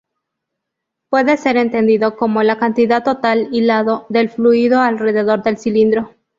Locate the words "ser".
1.37-1.57